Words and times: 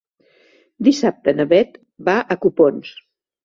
Dissabte 0.87 1.35
na 1.37 1.47
Beth 1.53 1.79
va 2.11 2.19
a 2.21 2.41
Copons. 2.49 2.95